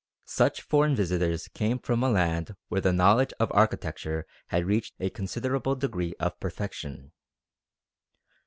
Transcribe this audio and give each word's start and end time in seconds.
Such 0.25 0.63
foreign 0.63 0.95
visitors 0.95 1.47
came 1.47 1.77
from 1.77 2.01
a 2.01 2.09
land 2.09 2.55
where 2.69 2.81
the 2.81 2.91
knowledge 2.91 3.33
of 3.39 3.51
architecture 3.53 4.25
had 4.47 4.65
reached 4.65 4.95
a 4.99 5.11
considerable 5.11 5.75
degree 5.75 6.15
of 6.19 6.39
perfection. 6.39 7.11